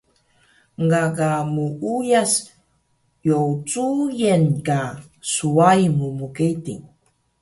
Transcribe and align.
Gaga 0.89 1.31
muuyas 1.53 2.33
yocuyen 3.27 4.45
ka 4.65 4.79
swai 5.31 5.83
mu 5.97 6.07
mqedil 6.19 6.83